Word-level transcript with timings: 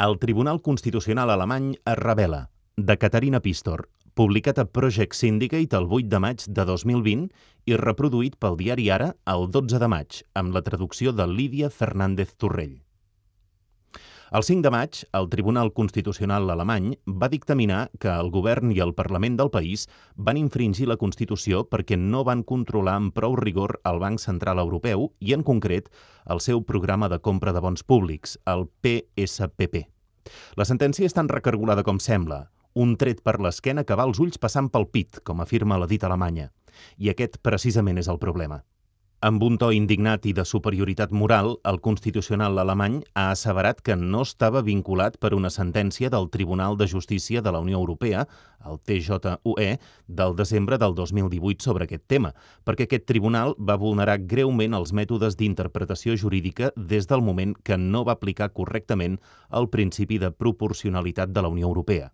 El 0.00 0.14
Tribunal 0.18 0.62
Constitucional 0.62 1.28
alemany 1.28 1.74
es 1.74 1.96
revela, 1.98 2.38
de 2.74 2.94
Caterina 2.96 3.42
Pistor, 3.44 3.82
publicat 4.16 4.56
a 4.62 4.64
Project 4.64 5.12
Syndicate 5.12 5.76
el 5.76 5.88
8 5.90 6.08
de 6.14 6.20
maig 6.24 6.44
de 6.48 6.64
2020 6.70 7.26
i 7.68 7.76
reproduït 7.76 8.38
pel 8.40 8.56
diari 8.56 8.88
Ara 8.96 9.10
el 9.28 9.44
12 9.52 9.82
de 9.82 9.90
maig, 9.92 10.22
amb 10.32 10.56
la 10.56 10.62
traducció 10.64 11.12
de 11.12 11.26
Lídia 11.28 11.68
Fernández 11.68 12.32
Torrell. 12.40 12.78
El 14.30 14.44
5 14.46 14.62
de 14.62 14.70
maig, 14.70 14.98
el 15.18 15.26
Tribunal 15.26 15.72
Constitucional 15.74 16.52
alemany 16.54 16.92
va 17.20 17.28
dictaminar 17.32 17.88
que 17.98 18.12
el 18.14 18.28
govern 18.30 18.70
i 18.70 18.78
el 18.84 18.92
Parlament 18.94 19.34
del 19.40 19.50
país 19.50 19.88
van 20.14 20.38
infringir 20.38 20.86
la 20.86 20.96
Constitució 21.00 21.64
perquè 21.66 21.98
no 21.98 22.22
van 22.28 22.44
controlar 22.46 22.94
amb 23.00 23.10
prou 23.16 23.34
rigor 23.40 23.80
el 23.90 23.98
Banc 23.98 24.22
Central 24.22 24.62
Europeu 24.62 25.08
i, 25.18 25.34
en 25.34 25.42
concret, 25.42 25.90
el 26.30 26.38
seu 26.38 26.62
programa 26.62 27.10
de 27.10 27.18
compra 27.18 27.50
de 27.50 27.64
bons 27.66 27.82
públics, 27.82 28.38
el 28.46 28.68
PSPP. 28.86 29.88
La 30.54 30.68
sentència 30.68 31.10
és 31.10 31.18
tan 31.18 31.26
recargolada 31.26 31.82
com 31.82 31.98
sembla, 31.98 32.44
un 32.78 32.94
tret 33.02 33.26
per 33.26 33.40
l'esquena 33.42 33.82
que 33.82 33.98
va 33.98 34.06
als 34.06 34.22
ulls 34.22 34.38
passant 34.38 34.70
pel 34.70 34.86
pit, 34.94 35.24
com 35.26 35.42
afirma 35.42 35.80
la 35.82 35.90
dita 35.90 36.06
alemanya. 36.06 36.52
I 37.02 37.10
aquest 37.10 37.42
precisament 37.42 37.98
és 37.98 38.06
el 38.06 38.22
problema. 38.22 38.62
Amb 39.20 39.42
un 39.44 39.58
to 39.60 39.66
indignat 39.76 40.24
i 40.24 40.30
de 40.32 40.46
superioritat 40.48 41.10
moral, 41.12 41.50
el 41.68 41.76
constitucional 41.84 42.56
alemany 42.62 42.94
ha 43.12 43.26
asseverat 43.34 43.82
que 43.84 43.92
no 43.92 44.22
estava 44.24 44.62
vinculat 44.64 45.18
per 45.20 45.34
una 45.36 45.50
sentència 45.52 46.08
del 46.14 46.30
Tribunal 46.32 46.78
de 46.80 46.86
Justícia 46.88 47.42
de 47.44 47.52
la 47.52 47.60
Unió 47.60 47.76
Europea, 47.76 48.22
el 48.64 48.78
TJUE, 48.80 49.66
del 50.08 50.36
desembre 50.38 50.78
del 50.80 50.94
2018 50.96 51.68
sobre 51.68 51.84
aquest 51.84 52.06
tema, 52.08 52.30
perquè 52.64 52.86
aquest 52.88 53.04
tribunal 53.04 53.52
va 53.60 53.76
vulnerar 53.76 54.22
greument 54.24 54.78
els 54.80 54.94
mètodes 54.96 55.36
d'interpretació 55.36 56.16
jurídica 56.16 56.72
des 56.76 57.04
del 57.10 57.20
moment 57.20 57.52
que 57.62 57.76
no 57.76 58.06
va 58.08 58.16
aplicar 58.16 58.54
correctament 58.56 59.20
el 59.52 59.68
principi 59.68 60.16
de 60.16 60.32
proporcionalitat 60.32 61.28
de 61.28 61.44
la 61.44 61.52
Unió 61.52 61.68
Europea. 61.68 62.08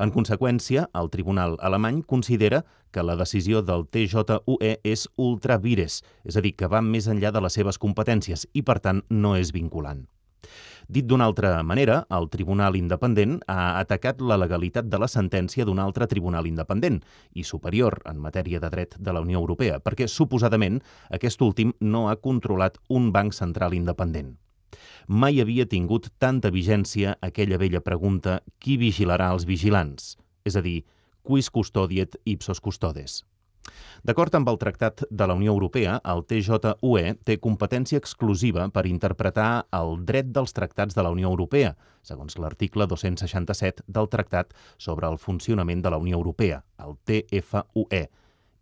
En 0.00 0.12
conseqüència, 0.14 0.88
el 0.94 1.10
tribunal 1.10 1.56
alemany 1.60 2.02
considera 2.06 2.64
que 2.92 3.04
la 3.04 3.16
decisió 3.16 3.62
del 3.62 3.86
TJUE 3.92 4.76
és 4.84 5.06
ultra 5.16 5.58
vires, 5.58 6.02
és 6.24 6.36
a 6.36 6.44
dir, 6.44 6.54
que 6.56 6.70
va 6.70 6.82
més 6.84 7.08
enllà 7.10 7.32
de 7.34 7.42
les 7.44 7.56
seves 7.58 7.80
competències 7.82 8.46
i, 8.52 8.62
per 8.62 8.78
tant, 8.80 9.02
no 9.10 9.36
és 9.36 9.52
vinculant. 9.52 10.06
Dit 10.86 11.08
d'una 11.10 11.26
altra 11.26 11.50
manera, 11.66 12.04
el 12.14 12.28
Tribunal 12.30 12.76
Independent 12.78 13.40
ha 13.50 13.80
atacat 13.80 14.22
la 14.22 14.38
legalitat 14.38 14.86
de 14.86 15.00
la 15.02 15.10
sentència 15.10 15.66
d'un 15.66 15.82
altre 15.82 16.06
tribunal 16.06 16.46
independent 16.46 17.00
i 17.34 17.42
superior 17.42 17.98
en 18.06 18.22
matèria 18.22 18.62
de 18.62 18.70
dret 18.70 18.94
de 18.96 19.12
la 19.12 19.24
Unió 19.26 19.42
Europea, 19.42 19.80
perquè 19.82 20.06
suposadament 20.06 20.78
aquest 21.10 21.42
últim 21.42 21.74
no 21.80 22.06
ha 22.08 22.16
controlat 22.22 22.78
un 22.88 23.10
banc 23.10 23.34
central 23.34 23.74
independent 23.74 24.36
mai 25.06 25.40
havia 25.40 25.66
tingut 25.66 26.10
tanta 26.18 26.50
vigència 26.50 27.16
aquella 27.20 27.58
vella 27.58 27.80
pregunta 27.80 28.40
qui 28.58 28.76
vigilarà 28.80 29.30
els 29.34 29.46
vigilants? 29.46 30.16
És 30.44 30.56
a 30.56 30.62
dir, 30.62 30.82
quis 31.26 31.50
custodiet 31.50 32.18
ipsos 32.24 32.60
custodes? 32.60 33.22
D'acord 34.06 34.34
amb 34.38 34.48
el 34.50 34.58
Tractat 34.62 35.02
de 35.10 35.26
la 35.26 35.34
Unió 35.34 35.52
Europea, 35.52 35.96
el 36.12 36.22
TJUE 36.30 37.16
té 37.26 37.38
competència 37.42 37.98
exclusiva 37.98 38.68
per 38.70 38.86
interpretar 38.86 39.66
el 39.74 39.96
dret 40.06 40.30
dels 40.34 40.54
tractats 40.54 40.94
de 40.94 41.02
la 41.02 41.10
Unió 41.14 41.32
Europea, 41.32 41.72
segons 42.06 42.38
l'article 42.38 42.86
267 42.86 43.86
del 43.88 44.10
Tractat 44.12 44.54
sobre 44.78 45.10
el 45.10 45.18
funcionament 45.18 45.82
de 45.82 45.90
la 45.90 45.98
Unió 45.98 46.20
Europea, 46.20 46.62
el 46.78 46.94
TFUE, 47.08 48.06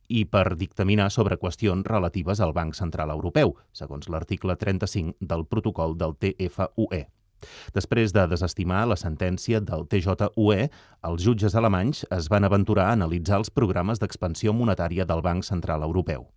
i 0.08 0.24
per 0.24 0.54
dictaminar 0.60 1.10
sobre 1.10 1.38
qüestions 1.40 1.86
relatives 1.86 2.40
al 2.40 2.52
Banc 2.52 2.76
Central 2.76 3.10
Europeu, 3.14 3.54
segons 3.72 4.08
l'article 4.08 4.56
35 4.56 5.18
del 5.20 5.46
protocol 5.46 5.96
del 5.98 6.16
TFUE. 6.18 7.04
Després 7.74 8.14
de 8.16 8.24
desestimar 8.30 8.84
la 8.88 8.96
sentència 8.96 9.60
del 9.60 9.84
TJUE, 9.90 10.70
els 11.08 11.26
jutges 11.26 11.56
alemanys 11.60 12.04
es 12.14 12.30
van 12.32 12.48
aventurar 12.48 12.88
a 12.88 12.96
analitzar 12.98 13.42
els 13.42 13.52
programes 13.52 14.00
d'expansió 14.00 14.54
monetària 14.56 15.04
del 15.04 15.22
Banc 15.24 15.44
Central 15.44 15.84
Europeu. 15.84 16.28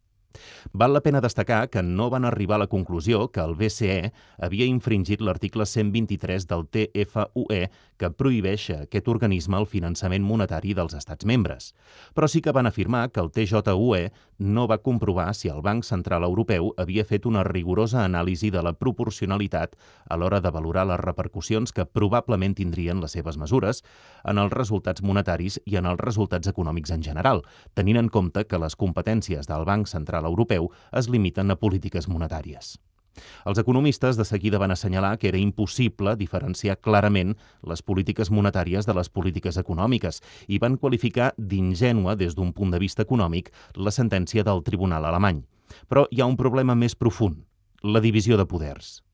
Val 0.74 0.94
la 0.94 1.02
pena 1.02 1.22
destacar 1.22 1.70
que 1.70 1.84
no 1.84 2.10
van 2.10 2.26
arribar 2.26 2.58
a 2.58 2.64
la 2.66 2.70
conclusió 2.72 3.28
que 3.32 3.44
el 3.44 3.56
BCE 3.56 4.12
havia 4.38 4.68
infringit 4.70 5.22
l'article 5.22 5.66
123 5.66 6.48
del 6.48 6.68
TFUE 6.68 7.62
que 7.98 8.12
prohibeix 8.14 8.70
a 8.72 8.80
aquest 8.86 9.08
organisme 9.10 9.58
el 9.58 9.68
finançament 9.70 10.24
monetari 10.24 10.76
dels 10.78 10.96
estats 10.98 11.26
membres. 11.26 11.74
Però 12.14 12.30
sí 12.30 12.42
que 12.42 12.54
van 12.54 12.70
afirmar 12.70 13.08
que 13.12 13.24
el 13.24 13.32
TJUE 13.32 14.12
no 14.38 14.68
va 14.68 14.78
comprovar 14.78 15.34
si 15.36 15.50
el 15.50 15.62
Banc 15.62 15.84
Central 15.84 16.24
Europeu 16.24 16.72
havia 16.78 17.06
fet 17.06 17.26
una 17.26 17.44
rigorosa 17.44 18.04
anàlisi 18.06 18.52
de 18.54 18.62
la 18.64 18.74
proporcionalitat 18.74 19.76
a 20.10 20.18
l'hora 20.18 20.42
de 20.42 20.52
valorar 20.52 20.86
les 20.88 21.00
repercussions 21.02 21.74
que 21.74 21.86
probablement 21.86 22.56
tindrien 22.56 23.02
les 23.02 23.12
seves 23.12 23.38
mesures 23.38 23.84
en 24.24 24.38
els 24.38 24.54
resultats 24.54 25.02
monetaris 25.02 25.60
i 25.66 25.78
en 25.78 25.86
els 25.86 26.00
resultats 26.00 26.48
econòmics 26.48 26.92
en 26.94 27.04
general, 27.04 27.44
tenint 27.74 27.98
en 27.98 28.10
compte 28.10 28.46
que 28.46 28.62
les 28.62 28.76
competències 28.76 29.48
del 29.48 29.66
Banc 29.66 29.88
Central 29.88 30.26
Europeu 30.26 30.72
es 30.92 31.10
limiten 31.10 31.52
a 31.52 31.56
polítiques 31.56 32.08
monetàries. 32.08 32.78
Els 33.46 33.60
economistes 33.62 34.18
de 34.18 34.26
seguida 34.26 34.60
van 34.62 34.72
assenyalar 34.72 35.18
que 35.18 35.30
era 35.32 35.42
impossible 35.42 36.16
diferenciar 36.20 36.80
clarament 36.82 37.36
les 37.64 37.82
polítiques 37.82 38.32
monetàries 38.32 38.86
de 38.86 38.94
les 38.98 39.10
polítiques 39.10 39.58
econòmiques 39.58 40.22
i 40.48 40.60
van 40.60 40.78
qualificar 40.78 41.34
d'ingènua 41.38 42.16
des 42.16 42.36
d'un 42.36 42.54
punt 42.54 42.72
de 42.72 42.80
vista 42.80 43.04
econòmic 43.04 43.52
la 43.76 43.92
sentència 43.92 44.44
del 44.44 44.64
Tribunal 44.64 45.06
alemany. 45.06 45.44
Però 45.88 46.08
hi 46.12 46.22
ha 46.22 46.30
un 46.30 46.38
problema 46.38 46.76
més 46.76 46.96
profund, 46.96 47.44
la 47.84 48.00
divisió 48.04 48.38
de 48.38 48.46
poders. 48.46 49.07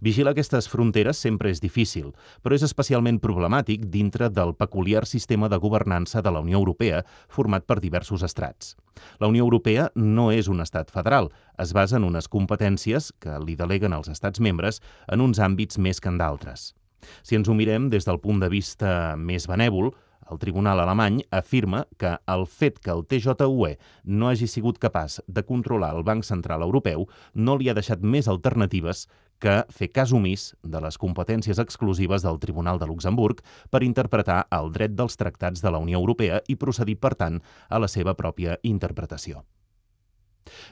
Vigilar 0.00 0.32
aquestes 0.34 0.68
fronteres 0.68 1.20
sempre 1.20 1.50
és 1.52 1.60
difícil, 1.62 2.10
però 2.42 2.56
és 2.56 2.64
especialment 2.66 3.20
problemàtic 3.22 3.86
dintre 3.92 4.30
del 4.30 4.54
peculiar 4.58 5.06
sistema 5.06 5.48
de 5.48 5.58
governança 5.62 6.22
de 6.22 6.32
la 6.32 6.42
Unió 6.42 6.58
Europea 6.58 7.04
format 7.28 7.66
per 7.66 7.80
diversos 7.80 8.24
estrats. 8.26 8.76
La 9.20 9.28
Unió 9.30 9.44
Europea 9.44 9.90
no 9.94 10.30
és 10.32 10.48
un 10.48 10.60
estat 10.60 10.90
federal, 10.90 11.30
es 11.58 11.72
basa 11.72 11.96
en 11.98 12.04
unes 12.08 12.28
competències 12.28 13.12
que 13.20 13.38
li 13.44 13.56
deleguen 13.56 13.94
els 13.96 14.10
estats 14.10 14.40
membres 14.40 14.82
en 15.08 15.20
uns 15.20 15.38
àmbits 15.38 15.78
més 15.78 16.00
que 16.00 16.10
en 16.10 16.18
d'altres. 16.20 16.74
Si 17.22 17.36
ens 17.36 17.48
ho 17.48 17.56
mirem 17.56 17.88
des 17.88 18.04
del 18.04 18.20
punt 18.20 18.40
de 18.42 18.50
vista 18.52 19.16
més 19.16 19.46
benèvol, 19.48 19.94
el 20.30 20.38
Tribunal 20.38 20.78
alemany 20.78 21.24
afirma 21.34 21.86
que 21.98 22.12
el 22.30 22.44
fet 22.46 22.78
que 22.78 22.92
el 22.92 23.02
TJUE 23.08 23.72
no 24.04 24.28
hagi 24.30 24.46
sigut 24.46 24.78
capaç 24.78 25.18
de 25.26 25.42
controlar 25.42 25.90
el 25.96 26.04
Banc 26.06 26.24
Central 26.24 26.62
Europeu 26.62 27.08
no 27.34 27.56
li 27.58 27.68
ha 27.68 27.74
deixat 27.74 28.04
més 28.04 28.28
alternatives 28.30 29.08
que 29.40 29.60
fer 29.72 29.90
cas 29.90 30.12
omís 30.16 30.50
de 30.62 30.80
les 30.84 30.98
competències 31.00 31.58
exclusives 31.62 32.22
del 32.26 32.38
Tribunal 32.42 32.78
de 32.78 32.88
Luxemburg 32.90 33.40
per 33.70 33.82
interpretar 33.86 34.44
el 34.54 34.70
dret 34.74 34.94
dels 34.96 35.16
tractats 35.16 35.64
de 35.64 35.72
la 35.72 35.80
Unió 35.82 35.98
Europea 35.98 36.42
i 36.48 36.58
procedir, 36.60 37.00
per 37.00 37.14
tant, 37.16 37.40
a 37.68 37.80
la 37.80 37.88
seva 37.88 38.14
pròpia 38.14 38.58
interpretació. 38.62 39.44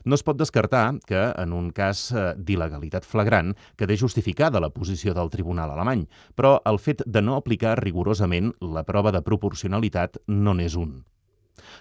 No 0.05 0.17
es 0.17 0.25
pot 0.25 0.39
descartar 0.39 0.99
que, 1.07 1.21
en 1.37 1.53
un 1.53 1.69
cas 1.77 2.09
eh, 2.13 2.33
d'il·legalitat 2.37 3.07
flagrant, 3.07 3.55
quede 3.77 3.99
justificada 4.01 4.63
la 4.65 4.73
posició 4.75 5.15
del 5.15 5.31
Tribunal 5.31 5.75
alemany, 5.75 6.07
però 6.35 6.59
el 6.71 6.81
fet 6.83 7.05
de 7.07 7.23
no 7.23 7.37
aplicar 7.37 7.77
rigorosament 7.83 8.55
la 8.61 8.87
prova 8.89 9.13
de 9.15 9.23
proporcionalitat 9.23 10.23
no 10.27 10.57
n'és 10.57 10.79
un. 10.81 11.03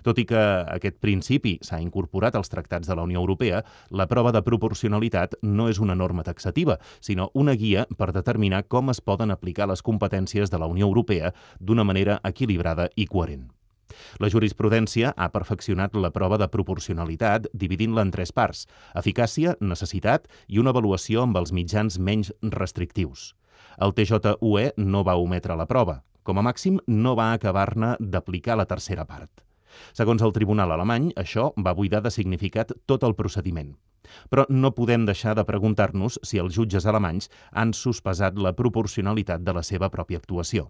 Tot 0.03 0.19
i 0.21 0.25
que 0.29 0.43
aquest 0.73 0.99
principi 1.03 1.57
s'ha 1.61 1.81
incorporat 1.83 2.35
als 2.35 2.49
tractats 2.53 2.87
de 2.87 2.95
la 2.95 3.05
Unió 3.07 3.19
Europea, 3.19 3.63
la 3.89 4.07
prova 4.07 4.31
de 4.31 4.43
proporcionalitat 4.45 5.37
no 5.41 5.67
és 5.69 5.79
una 5.79 5.95
norma 5.95 6.23
taxativa, 6.23 6.79
sinó 6.99 7.31
una 7.33 7.55
guia 7.55 7.87
per 7.97 8.13
determinar 8.13 8.65
com 8.67 8.89
es 8.93 9.01
poden 9.01 9.31
aplicar 9.31 9.67
les 9.67 9.83
competències 9.83 10.51
de 10.51 10.59
la 10.59 10.67
Unió 10.67 10.87
Europea 10.87 11.33
d'una 11.59 11.83
manera 11.83 12.19
equilibrada 12.23 12.89
i 12.95 13.07
coherent. 13.07 13.47
La 14.19 14.29
jurisprudència 14.29 15.13
ha 15.15 15.29
perfeccionat 15.33 15.95
la 15.95 16.11
prova 16.15 16.37
de 16.41 16.49
proporcionalitat 16.51 17.47
dividint-la 17.53 18.03
en 18.05 18.11
tres 18.11 18.33
parts, 18.35 18.65
eficàcia, 18.99 19.55
necessitat 19.61 20.27
i 20.47 20.59
una 20.59 20.73
avaluació 20.75 21.23
amb 21.23 21.39
els 21.41 21.53
mitjans 21.55 21.99
menys 21.99 22.33
restrictius. 22.59 23.33
El 23.77 23.93
TJUE 23.93 24.71
no 24.77 25.03
va 25.07 25.17
ometre 25.21 25.55
la 25.55 25.69
prova. 25.69 26.01
Com 26.23 26.39
a 26.41 26.43
màxim, 26.43 26.79
no 26.87 27.15
va 27.15 27.31
acabar-ne 27.33 27.95
d'aplicar 27.99 28.57
la 28.59 28.67
tercera 28.67 29.05
part. 29.07 29.46
Segons 29.97 30.23
el 30.23 30.33
Tribunal 30.35 30.71
alemany, 30.75 31.11
això 31.15 31.51
va 31.57 31.75
buidar 31.77 32.01
de 32.05 32.13
significat 32.13 32.73
tot 32.85 33.03
el 33.03 33.15
procediment. 33.15 33.75
Però 34.31 34.45
no 34.49 34.71
podem 34.71 35.05
deixar 35.05 35.35
de 35.35 35.45
preguntar-nos 35.47 36.19
si 36.23 36.39
els 36.39 36.55
jutges 36.55 36.87
alemanys 36.87 37.31
han 37.51 37.73
sospesat 37.75 38.39
la 38.39 38.55
proporcionalitat 38.55 39.43
de 39.43 39.57
la 39.57 39.63
seva 39.63 39.91
pròpia 39.91 40.21
actuació. 40.23 40.69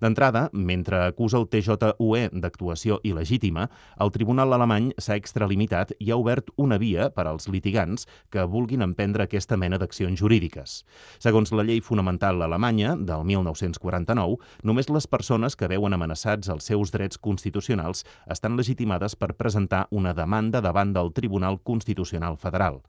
D'entrada, 0.00 0.48
mentre 0.52 0.98
acusa 1.06 1.38
el 1.38 1.46
TJUE 1.50 2.28
d'actuació 2.42 3.00
il·legítima, 3.06 3.68
el 4.00 4.12
Tribunal 4.14 4.52
alemany 4.56 4.90
s'ha 4.98 5.16
extralimitat 5.18 5.94
i 5.98 6.10
ha 6.10 6.18
obert 6.20 6.50
una 6.56 6.78
via 6.78 7.10
per 7.14 7.26
als 7.30 7.48
litigants 7.48 8.06
que 8.30 8.44
vulguin 8.44 8.82
emprendre 8.86 9.24
aquesta 9.24 9.58
mena 9.60 9.78
d'accions 9.78 10.20
jurídiques. 10.20 10.80
Segons 11.18 11.52
la 11.52 11.64
llei 11.66 11.80
fonamental 11.80 12.42
alemanya 12.42 12.96
del 12.96 13.24
1949, 13.24 14.38
només 14.62 14.90
les 14.90 15.06
persones 15.06 15.56
que 15.56 15.70
veuen 15.70 15.96
amenaçats 15.96 16.50
els 16.52 16.70
seus 16.70 16.94
drets 16.94 17.18
constitucionals 17.18 18.04
estan 18.30 18.56
legitimades 18.56 19.16
per 19.16 19.34
presentar 19.34 19.86
una 19.90 20.14
demanda 20.14 20.60
davant 20.60 20.94
del 20.94 21.12
Tribunal 21.12 21.60
Constitucional 21.62 22.36
Federal. 22.36 22.80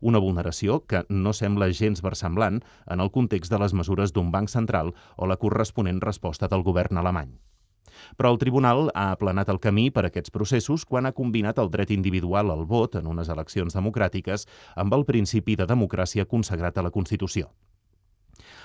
Una 0.00 0.22
vulneració 0.22 0.80
que 0.86 1.04
no 1.08 1.32
sembla 1.32 1.70
gens 1.72 2.02
versemblant 2.02 2.62
en 2.86 3.00
el 3.00 3.10
context 3.10 3.52
de 3.52 3.60
les 3.62 3.74
mesures 3.74 4.12
d'un 4.12 4.32
banc 4.32 4.48
central 4.48 4.94
o 5.16 5.26
la 5.26 5.36
corresponent 5.36 6.00
resposta 6.04 6.48
del 6.48 6.64
govern 6.66 6.98
alemany. 6.98 7.38
Però 8.16 8.30
el 8.32 8.38
tribunal 8.38 8.90
ha 8.94 9.10
aplanat 9.12 9.48
el 9.52 9.60
camí 9.60 9.88
per 9.90 10.04
a 10.04 10.10
aquests 10.12 10.34
processos 10.34 10.84
quan 10.84 11.06
ha 11.06 11.16
combinat 11.16 11.58
el 11.58 11.70
dret 11.72 11.90
individual 11.94 12.52
al 12.54 12.66
vot 12.66 12.98
en 13.00 13.08
unes 13.10 13.32
eleccions 13.34 13.76
democràtiques 13.76 14.46
amb 14.76 14.94
el 14.94 15.06
principi 15.08 15.56
de 15.56 15.66
democràcia 15.66 16.28
consagrat 16.28 16.78
a 16.78 16.86
la 16.86 16.94
Constitució. 16.94 17.50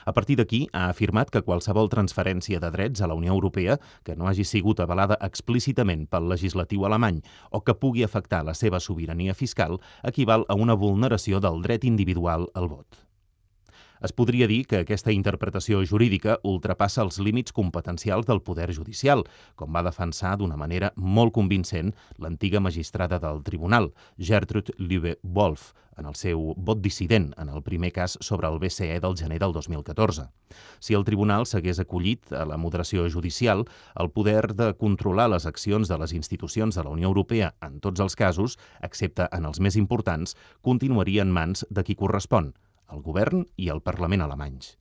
A 0.05 0.13
partir 0.13 0.37
d'aquí, 0.39 0.67
ha 0.73 0.89
afirmat 0.89 1.31
que 1.31 1.43
qualsevol 1.45 1.91
transferència 1.91 2.59
de 2.59 2.71
drets 2.71 3.01
a 3.01 3.07
la 3.07 3.17
Unió 3.19 3.33
Europea 3.33 3.79
que 4.03 4.15
no 4.15 4.27
hagi 4.27 4.45
sigut 4.47 4.79
avalada 4.83 5.19
explícitament 5.21 6.07
pel 6.09 6.29
legislatiu 6.31 6.85
alemany 6.85 7.21
o 7.51 7.61
que 7.61 7.77
pugui 7.77 8.03
afectar 8.03 8.43
la 8.43 8.57
seva 8.57 8.79
sobirania 8.79 9.33
fiscal 9.33 9.79
equival 10.03 10.45
a 10.47 10.59
una 10.59 10.75
vulneració 10.75 11.39
del 11.39 11.61
dret 11.61 11.83
individual 11.83 12.49
al 12.53 12.69
vot. 12.69 13.02
Es 14.03 14.11
podria 14.11 14.49
dir 14.51 14.65
que 14.67 14.81
aquesta 14.83 15.13
interpretació 15.15 15.77
jurídica 15.87 16.33
ultrapassa 16.43 17.05
els 17.05 17.21
límits 17.23 17.53
competencials 17.55 18.25
del 18.27 18.41
poder 18.43 18.65
judicial, 18.75 19.23
com 19.55 19.71
va 19.71 19.83
defensar 19.85 20.33
d'una 20.35 20.57
manera 20.59 20.89
molt 20.97 21.31
convincent 21.31 21.93
l'antiga 22.19 22.59
magistrada 22.59 23.21
del 23.23 23.39
tribunal, 23.47 23.93
Gertrude 24.19 24.75
Lübe-Wolf, 24.75 25.69
en 25.95 26.09
el 26.09 26.17
seu 26.19 26.49
vot 26.57 26.81
dissident 26.83 27.29
en 27.39 27.53
el 27.53 27.63
primer 27.63 27.93
cas 27.95 28.17
sobre 28.19 28.49
el 28.49 28.59
BCE 28.59 28.99
del 28.99 29.15
gener 29.15 29.39
del 29.39 29.55
2014. 29.55 30.27
Si 30.83 30.97
el 30.99 31.07
tribunal 31.07 31.47
s'hagués 31.47 31.79
acollit 31.79 32.33
a 32.33 32.43
la 32.49 32.57
moderació 32.57 33.07
judicial, 33.07 33.63
el 33.95 34.11
poder 34.11 34.51
de 34.51 34.73
controlar 34.75 35.29
les 35.31 35.47
accions 35.47 35.87
de 35.87 36.01
les 36.01 36.11
institucions 36.11 36.75
de 36.75 36.83
la 36.83 36.91
Unió 36.91 37.07
Europea 37.07 37.53
en 37.63 37.79
tots 37.79 38.03
els 38.03 38.19
casos, 38.19 38.59
excepte 38.81 39.29
en 39.31 39.47
els 39.47 39.63
més 39.63 39.79
importants, 39.79 40.35
continuaria 40.61 41.23
en 41.23 41.31
mans 41.31 41.63
de 41.69 41.87
qui 41.87 41.95
correspon, 41.95 42.51
el 42.91 43.01
govern 43.01 43.45
i 43.57 43.69
el 43.69 43.81
Parlament 43.81 44.25
alemanys. 44.25 44.77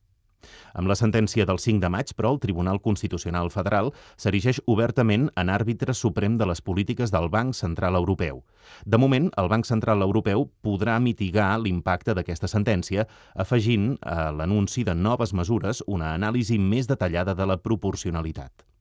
Amb 0.74 0.88
la 0.90 0.96
sentència 0.98 1.46
del 1.46 1.60
5 1.62 1.82
de 1.82 1.90
maig, 1.92 2.12
però, 2.18 2.32
el 2.34 2.40
Tribunal 2.42 2.80
Constitucional 2.82 3.50
Federal 3.54 3.92
s'erigeix 4.16 4.58
obertament 4.66 5.28
en 5.38 5.52
àrbitre 5.52 5.94
suprem 5.94 6.38
de 6.40 6.48
les 6.48 6.62
polítiques 6.64 7.12
del 7.14 7.28
Banc 7.30 7.54
Central 7.58 7.98
Europeu. 8.00 8.42
De 8.84 8.98
moment, 8.98 9.30
el 9.38 9.50
Banc 9.52 9.68
Central 9.68 10.02
Europeu 10.02 10.48
podrà 10.64 10.98
mitigar 10.98 11.52
l'impacte 11.60 12.16
d'aquesta 12.18 12.50
sentència, 12.50 13.06
afegint 13.34 13.96
a 14.02 14.30
l'anunci 14.32 14.84
de 14.88 14.94
noves 14.98 15.34
mesures 15.34 15.84
una 15.86 16.14
anàlisi 16.16 16.58
més 16.58 16.90
detallada 16.90 17.34
de 17.38 17.46
la 17.46 17.60
proporcionalitat. 17.62 18.71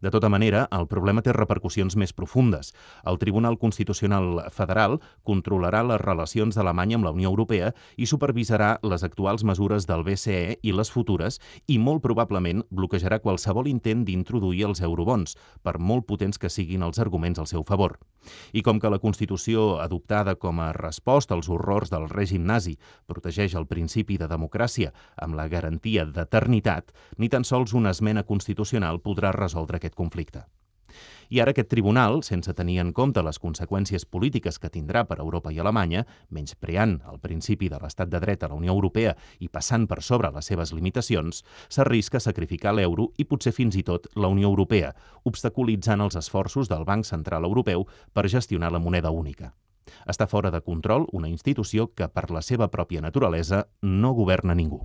De 0.00 0.10
tota 0.10 0.28
manera, 0.28 0.66
el 0.72 0.86
problema 0.88 1.22
té 1.22 1.32
repercussions 1.32 1.96
més 1.96 2.12
profundes. 2.12 2.72
El 3.04 3.18
Tribunal 3.18 3.58
Constitucional 3.58 4.44
Federal 4.54 4.98
controlarà 5.24 5.82
les 5.86 6.00
relacions 6.00 6.56
d'Alemanya 6.56 6.98
amb 6.98 7.08
la 7.08 7.14
Unió 7.14 7.30
Europea 7.32 7.72
i 7.96 8.08
supervisarà 8.10 8.78
les 8.82 9.04
actuals 9.06 9.44
mesures 9.44 9.88
del 9.90 10.04
BCE 10.04 10.58
i 10.62 10.72
les 10.72 10.90
futures 10.90 11.40
i 11.66 11.78
molt 11.78 12.02
probablement 12.04 12.64
bloquejarà 12.70 13.20
qualsevol 13.24 13.68
intent 13.70 14.04
d'introduir 14.04 14.64
els 14.68 14.82
eurobons, 14.84 15.36
per 15.62 15.78
molt 15.78 16.06
potents 16.06 16.38
que 16.38 16.52
siguin 16.52 16.82
els 16.82 17.00
arguments 17.02 17.38
al 17.38 17.50
seu 17.50 17.64
favor. 17.64 17.98
I 18.52 18.62
com 18.64 18.78
que 18.80 18.90
la 18.90 19.00
Constitució, 19.02 19.80
adoptada 19.82 20.34
com 20.40 20.60
a 20.60 20.72
resposta 20.72 21.34
als 21.34 21.50
horrors 21.52 21.90
del 21.92 22.08
règim 22.08 22.46
nazi, 22.48 22.78
protegeix 23.06 23.54
el 23.58 23.66
principi 23.68 24.16
de 24.20 24.28
democràcia 24.30 24.92
amb 25.20 25.36
la 25.36 25.48
garantia 25.48 26.06
d'eternitat, 26.08 26.92
ni 27.18 27.28
tan 27.28 27.44
sols 27.44 27.74
una 27.74 27.92
esmena 27.92 28.24
constitucional 28.24 29.00
podrà 29.04 29.32
resoldre 29.34 29.63
aquest 29.72 29.94
conflicte. 29.94 30.44
I 31.30 31.40
ara 31.40 31.50
aquest 31.54 31.68
tribunal, 31.72 32.20
sense 32.22 32.52
tenir 32.54 32.78
en 32.82 32.92
compte 32.92 33.22
les 33.24 33.40
conseqüències 33.40 34.04
polítiques 34.06 34.58
que 34.60 34.70
tindrà 34.70 35.04
per 35.08 35.18
Europa 35.22 35.52
i 35.52 35.58
Alemanya, 35.58 36.04
menyspreant 36.30 36.98
el 37.10 37.18
principi 37.22 37.70
de 37.72 37.80
l'estat 37.82 38.10
de 38.12 38.20
dret 38.22 38.44
a 38.44 38.50
la 38.52 38.58
Unió 38.58 38.74
Europea 38.74 39.16
i 39.40 39.48
passant 39.48 39.88
per 39.90 40.02
sobre 40.02 40.30
les 40.34 40.46
seves 40.46 40.74
limitacions, 40.76 41.42
s'arrisca 41.68 42.20
a 42.20 42.26
sacrificar 42.26 42.74
l'euro 42.74 43.10
i 43.16 43.24
potser 43.24 43.54
fins 43.56 43.76
i 43.76 43.82
tot 43.82 44.06
la 44.14 44.28
Unió 44.28 44.52
Europea, 44.52 44.94
obstaculitzant 45.24 46.04
els 46.04 46.16
esforços 46.20 46.68
del 46.68 46.84
Banc 46.84 47.08
Central 47.08 47.44
Europeu 47.44 47.88
per 48.12 48.28
gestionar 48.28 48.72
la 48.72 48.82
moneda 48.82 49.10
única. 49.10 49.54
Està 50.08 50.26
fora 50.28 50.50
de 50.50 50.60
control 50.60 51.08
una 51.12 51.28
institució 51.28 51.90
que, 51.94 52.08
per 52.08 52.30
la 52.30 52.42
seva 52.42 52.70
pròpia 52.72 53.02
naturalesa, 53.04 53.66
no 53.82 54.12
governa 54.12 54.54
ningú. 54.54 54.84